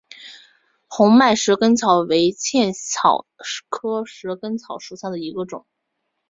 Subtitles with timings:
[0.87, 3.27] 红脉蛇根草为茜草
[3.69, 5.67] 科蛇根草属下的一个种。